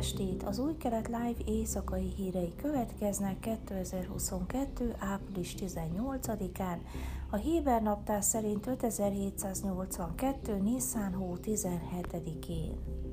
estét! 0.00 0.42
Az 0.42 0.58
új 0.58 0.76
kelet 0.76 1.06
live 1.06 1.36
éjszakai 1.44 2.12
hírei 2.16 2.52
következnek 2.56 3.40
2022. 3.40 4.94
április 4.98 5.54
18-án, 5.58 6.78
a 7.30 7.36
Héber 7.36 7.82
naptár 7.82 8.22
szerint 8.22 8.66
5782. 8.66 10.56
Nissan 10.56 11.14
hó 11.14 11.36
17-én. 11.42 13.09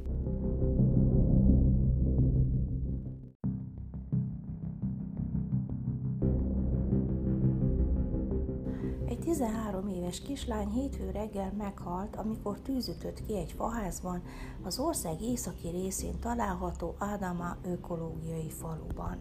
13 9.28 9.88
éves 9.88 10.22
kislány 10.22 10.70
hétfő 10.70 11.12
reggel 11.12 11.54
meghalt, 11.58 12.16
amikor 12.16 12.60
tűzütött 12.60 13.26
ki 13.26 13.38
egy 13.38 13.52
faházban 13.52 14.24
az 14.64 14.80
ország 14.80 15.22
északi 15.22 15.68
részén 15.70 16.20
található 16.20 16.96
Adama 17.00 17.58
ökológiai 17.64 18.50
faluban. 18.50 19.18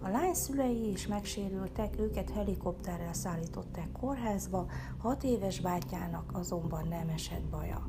A 0.00 0.08
lány 0.08 0.34
szülei 0.34 0.90
is 0.90 1.06
megsérültek, 1.06 1.98
őket 1.98 2.30
helikopterrel 2.30 3.12
szállították 3.12 3.92
kórházba, 3.92 4.66
hat 4.98 5.22
éves 5.22 5.60
bátyának 5.60 6.30
azonban 6.32 6.88
nem 6.88 7.08
esett 7.08 7.44
baja. 7.50 7.88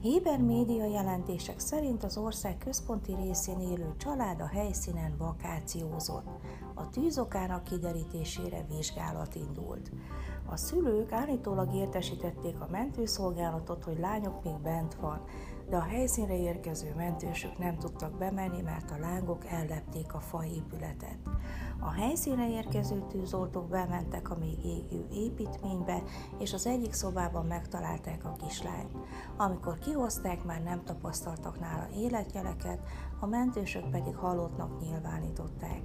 Héber 0.00 0.38
média 0.40 0.84
jelentések 0.84 1.58
szerint 1.58 2.04
az 2.04 2.16
ország 2.16 2.58
központi 2.58 3.14
részén 3.14 3.60
élő 3.60 3.94
család 3.96 4.40
a 4.40 4.46
helyszínen 4.46 5.16
vakációzott. 5.18 6.26
A 6.74 6.88
tűzokának 6.90 7.64
kiderítésére 7.64 8.66
vizsgálat 8.68 9.34
indult. 9.34 9.90
A 10.48 10.56
szülők 10.56 11.12
állítólag 11.12 11.74
értesítették 11.74 12.60
a 12.60 12.68
mentőszolgálatot, 12.70 13.84
hogy 13.84 13.98
lányok 13.98 14.44
még 14.44 14.58
bent 14.62 14.94
van, 14.94 15.24
de 15.68 15.76
a 15.76 15.82
helyszínre 15.82 16.36
érkező 16.38 16.94
mentősök 16.96 17.58
nem 17.58 17.78
tudtak 17.78 18.18
bemenni, 18.18 18.62
mert 18.62 18.90
a 18.90 18.98
lángok 18.98 19.46
ellepték 19.46 20.14
a 20.14 20.20
faépületet. 20.20 21.18
A 21.80 21.90
helyszínre 21.90 22.50
érkező 22.50 23.04
tűzoltók 23.08 23.68
bementek 23.68 24.30
a 24.30 24.36
még 24.38 24.64
égő 24.64 25.06
építménybe, 25.12 26.02
és 26.38 26.52
az 26.52 26.66
egyik 26.66 26.92
szobában 26.92 27.46
megtalálták 27.46 28.24
a 28.24 28.36
kislányt. 28.46 28.96
Amikor 29.36 29.78
kihozták, 29.78 30.44
már 30.44 30.62
nem 30.62 30.84
tapasztaltak 30.84 31.60
nála 31.60 31.88
életjeleket, 31.96 32.80
a 33.20 33.26
mentősök 33.26 33.90
pedig 33.90 34.16
halottnak 34.16 34.80
nyilvánították. 34.80 35.80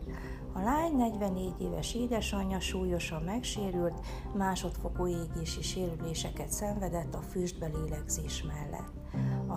A 0.54 0.62
lány 0.62 0.96
44 0.96 1.54
éves 1.62 1.96
édesanyja 1.96 2.60
súlyosan 2.60 3.24
megsérült, 3.24 4.06
másodfokú 4.34 5.08
égési 5.08 5.62
sérüléseket 5.62 6.50
szenvedett 6.50 7.16
a 7.16 7.22
füstbelélegzés 7.22 8.44
mellett. 8.44 9.01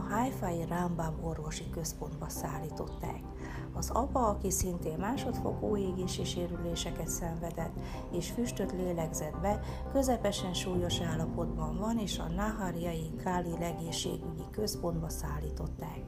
A 0.05 0.15
Haifai 0.15 0.65
Rambam 0.69 1.15
orvosi 1.23 1.71
központba 1.71 2.29
szállították. 2.29 3.21
Az 3.73 3.91
apa, 3.91 4.29
aki 4.29 4.51
szintén 4.51 4.99
másodfokú 4.99 5.77
égési 5.77 6.25
sérüléseket 6.25 7.09
szenvedett 7.09 7.81
és 8.13 8.31
füstöt 8.31 8.73
lélegzett 8.73 9.41
be, 9.41 9.61
közepesen 9.93 10.55
súlyos 10.55 11.01
állapotban 11.01 11.79
van, 11.79 11.99
és 11.99 12.19
a 12.19 12.29
Nahariai 12.29 13.11
Káli 13.25 13.59
legészségügyi 13.59 14.45
központba 14.51 15.09
szállították. 15.09 16.01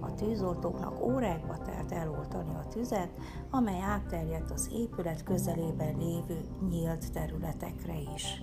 A 0.00 0.14
tűzoltóknak 0.14 1.00
órákba 1.00 1.58
telt 1.58 1.92
eloltani 1.92 2.54
a 2.54 2.66
tüzet, 2.68 3.10
amely 3.50 3.80
átterjedt 3.80 4.50
az 4.50 4.70
épület 4.72 5.22
közelében 5.22 5.98
lévő 5.98 6.40
nyílt 6.70 7.12
területekre 7.12 7.94
is. 8.14 8.42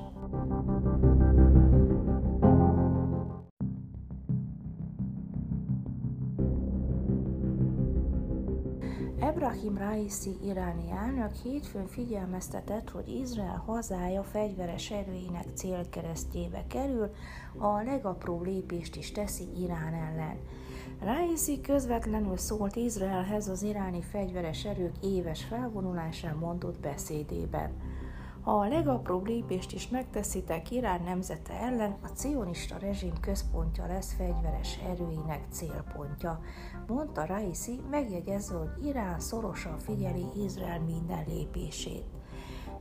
Ebrahim 9.22 9.78
Raisi 9.78 10.38
iráni 10.44 10.92
elnök 10.92 11.36
hétfőn 11.44 11.88
figyelmeztetett, 11.88 12.90
hogy 12.90 13.08
Izrael 13.08 13.64
hazája 13.66 14.24
fegyveres 14.24 14.92
erőinek 14.92 15.46
célkeresztjébe 15.54 16.64
kerül, 16.68 17.10
a 17.58 17.82
legapróbb 17.82 18.46
lépést 18.46 18.96
is 18.96 19.12
teszi 19.12 19.44
Irán 19.58 19.94
ellen. 19.94 20.38
Raisi 21.00 21.62
közvetlenül 21.62 22.38
szólt 22.38 22.76
Izraelhez 22.76 23.48
az 23.48 23.64
iráni 23.64 24.02
fegyveres 24.02 24.66
erők 24.66 24.96
éves 25.04 25.44
felvonulásán 25.44 26.36
mondott 26.36 26.80
beszédében. 26.80 27.72
A 28.52 28.68
legapróbb 28.68 29.28
lépést 29.28 29.72
is 29.72 29.90
megteszitek 29.90 30.72
Irán 30.72 31.02
nemzete 31.04 31.54
ellen, 31.54 31.98
a 32.04 32.08
cionista 32.08 32.78
rezsim 32.78 33.20
központja 33.22 33.86
lesz 33.88 34.14
fegyveres 34.14 34.78
erőinek 34.78 35.46
célpontja, 35.52 36.40
mondta 36.88 37.26
Raisi, 37.26 37.80
megjegyezve, 37.90 38.58
hogy 38.58 38.86
Irán 38.86 39.20
szorosan 39.20 39.78
figyeli 39.78 40.26
Izrael 40.44 40.80
minden 40.80 41.26
lépését. 41.28 42.19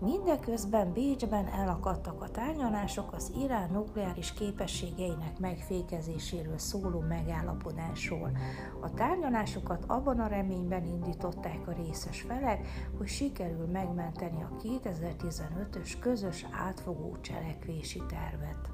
Mindeközben 0.00 0.92
Bécsben 0.92 1.46
elakadtak 1.46 2.22
a 2.22 2.30
tárgyalások 2.30 3.12
az 3.12 3.32
Irán 3.42 3.70
nukleáris 3.70 4.32
képességeinek 4.32 5.38
megfékezéséről 5.38 6.58
szóló 6.58 7.00
megállapodásról. 7.00 8.30
A 8.80 8.94
tárgyalásokat 8.94 9.84
abban 9.86 10.20
a 10.20 10.26
reményben 10.26 10.84
indították 10.84 11.68
a 11.68 11.72
részes 11.72 12.20
felek, 12.20 12.66
hogy 12.98 13.08
sikerül 13.08 13.66
megmenteni 13.66 14.42
a 14.42 14.56
2015-ös 14.62 15.92
közös 16.00 16.46
átfogó 16.66 17.16
cselekvési 17.20 18.02
tervet. 18.08 18.70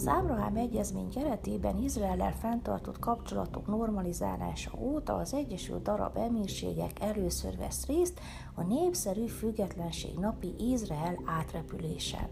Az 0.00 0.08
Ábrahám 0.08 0.56
egyezmény 0.56 1.08
keretében 1.08 1.78
Izraellel 1.82 2.32
fenntartott 2.32 2.98
kapcsolatok 2.98 3.66
normalizálása 3.66 4.70
óta 4.78 5.14
az 5.14 5.34
Egyesült 5.34 5.88
Arab 5.88 6.16
Emírségek 6.16 7.00
először 7.00 7.56
vesz 7.56 7.86
részt 7.86 8.20
a 8.54 8.62
népszerű 8.62 9.26
függetlenség 9.26 10.18
napi 10.18 10.54
Izrael 10.58 11.22
átrepülésen. 11.24 12.28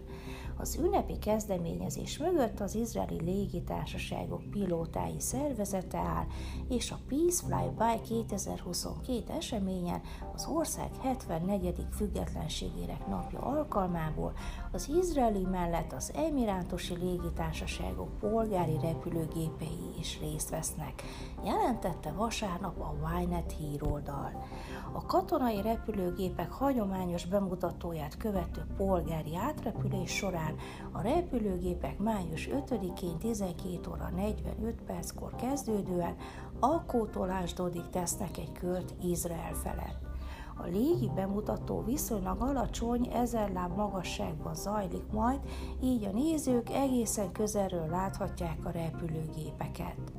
Az 0.61 0.79
ünnepi 0.83 1.19
kezdeményezés 1.19 2.19
mögött 2.19 2.61
az 2.61 2.75
izraeli 2.75 3.21
légitársaságok 3.23 4.43
pilótái 4.51 5.21
szervezete 5.21 5.99
áll, 5.99 6.27
és 6.69 6.91
a 6.91 6.99
Peace 7.09 7.47
Fly 7.47 7.69
By 7.77 8.01
2022 8.09 9.33
eseményen 9.33 10.01
az 10.35 10.47
ország 10.47 10.91
74. 11.03 11.87
függetlenségének 11.97 13.07
napja 13.07 13.39
alkalmából 13.39 14.33
az 14.73 14.91
izraeli 15.03 15.45
mellett 15.45 15.93
az 15.93 16.13
emirátusi 16.17 16.95
légitársaságok 16.97 18.19
polgári 18.19 18.79
repülőgépei 18.83 19.95
is 19.99 20.21
részt 20.21 20.51
vesznek, 20.51 21.03
jelentette 21.45 22.13
vasárnap 22.13 22.81
a 22.81 22.95
Wynet 23.03 23.55
híroldal. 23.59 24.47
A 24.93 25.07
katonai 25.07 25.63
repülőgépek 25.63 26.51
hagyományos 26.51 27.27
bemutatóját 27.27 28.17
követő 28.17 28.67
polgári 28.77 29.37
átrepülés 29.37 30.11
során 30.11 30.48
a 30.93 31.01
repülőgépek 31.01 31.99
május 31.99 32.49
5-én 32.53 33.19
12 33.19 33.91
óra 33.91 34.09
45 34.17 34.83
perckor 34.87 35.35
kezdődően 35.35 36.17
Alkótól 36.61 37.31
Ásdódig 37.31 37.89
tesznek 37.91 38.39
egy 38.39 38.53
kört 38.53 38.95
Izrael 39.03 39.55
felett. 39.55 40.07
A 40.57 40.67
légi 40.67 41.11
bemutató 41.15 41.83
viszonylag 41.85 42.41
alacsony, 42.41 43.09
ezer 43.13 43.53
láb 43.53 43.77
magasságban 43.77 44.55
zajlik 44.55 45.11
majd, 45.13 45.41
így 45.83 46.05
a 46.05 46.11
nézők 46.11 46.71
egészen 46.71 47.33
közelről 47.33 47.87
láthatják 47.87 48.65
a 48.65 48.71
repülőgépeket. 48.71 50.13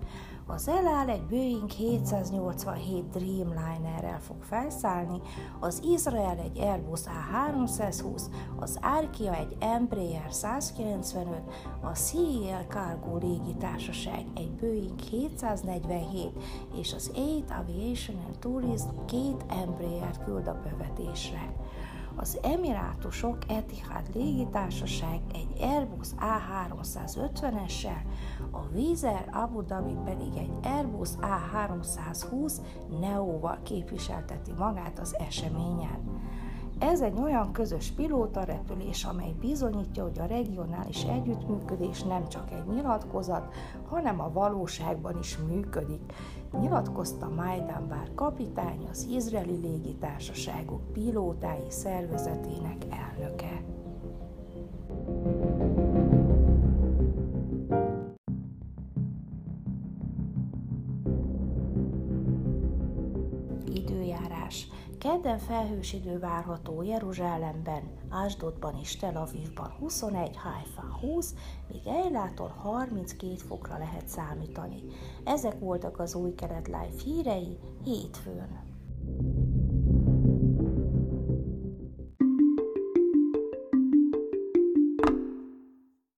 Az 0.52 0.68
eláll 0.68 1.10
egy 1.10 1.24
Boeing 1.24 1.70
787 1.70 3.10
Dreamliner-rel 3.10 4.20
fog 4.20 4.44
felszállni, 4.44 5.22
az 5.60 5.82
Izrael 5.84 6.38
egy 6.38 6.60
Airbus 6.60 7.00
A320, 7.06 8.22
az 8.60 8.80
Arkia 8.82 9.36
egy 9.36 9.56
Embraer 9.60 10.34
195, 10.34 11.42
a 11.82 11.88
CEL 11.88 12.66
Cargo 12.68 13.18
légitársaság 13.18 14.26
egy 14.36 14.52
Boeing 14.52 15.00
747 15.00 16.32
és 16.76 16.94
az 16.94 17.12
8 17.14 17.52
Aviation 17.52 18.18
and 18.26 18.38
Tourism 18.40 18.90
két 19.06 19.46
Embraer 19.48 20.24
küld 20.26 20.48
a 20.48 20.62
bevetésre. 20.64 21.54
Az 22.22 22.40
Emirátusok 22.42 23.38
Etihad 23.48 24.04
légitársaság 24.14 25.22
egy 25.34 25.48
Airbus 25.60 26.08
A350-essel, 26.20 28.02
a 28.52 28.68
Vizer 28.68 29.30
Abu 29.32 29.62
Dhabi 29.62 29.96
pedig 30.06 30.36
egy 30.38 30.52
Airbus 30.64 31.10
A320 31.22 32.54
Neo-val 33.00 33.60
képviselteti 33.64 34.52
magát 34.58 35.00
az 35.00 35.16
eseményen. 35.20 36.22
Ez 36.80 37.02
egy 37.02 37.20
olyan 37.20 37.52
közös 37.52 37.92
pilótarepülés, 37.92 39.04
amely 39.04 39.34
bizonyítja, 39.40 40.04
hogy 40.04 40.20
a 40.20 40.26
regionális 40.26 41.04
együttműködés 41.04 42.04
nem 42.04 42.28
csak 42.28 42.52
egy 42.52 42.74
nyilatkozat, 42.74 43.54
hanem 43.88 44.22
a 44.22 44.32
valóságban 44.32 45.18
is 45.20 45.38
működik, 45.38 46.14
nyilatkozta 46.60 47.30
Majdan 47.30 47.88
Bár 47.88 48.12
kapitány, 48.16 48.88
az 48.92 49.08
izraeli 49.12 49.60
légitársaságok 49.62 50.94
pilótái 50.94 51.70
szervezetének 51.70 52.86
elnöke. 52.90 53.69
Kedden 65.00 65.38
felhős 65.38 65.94
idő 65.94 66.20
várható 66.20 66.82
Jeruzsálemben, 66.82 67.84
Ásdodban 68.10 68.76
és 68.82 68.96
Tel 68.96 69.16
Avivban 69.16 69.72
21, 69.80 70.38
Haifa 70.38 70.98
20, 71.02 71.34
míg 71.72 71.88
Eiláton 71.88 72.50
32 72.50 73.36
fokra 73.36 73.78
lehet 73.78 74.08
számítani. 74.08 74.82
Ezek 75.24 75.60
voltak 75.60 76.00
az 76.00 76.16
új 76.16 76.34
kelet 76.36 76.68
live 76.68 77.04
hírei 77.04 77.58
hétfőn. 77.84 78.69